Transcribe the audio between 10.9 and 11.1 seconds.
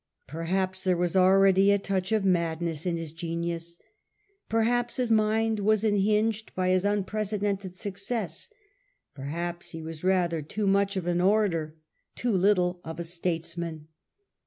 of